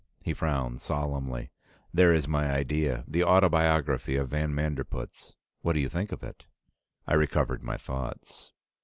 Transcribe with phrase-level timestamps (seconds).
[0.23, 1.51] He frowned solemnly.
[1.93, 3.03] "There is my idea.
[3.07, 5.35] The autobiography of van Manderpootz.
[5.61, 6.47] What do you think of it?"
[7.05, 8.51] I recovered my thoughts.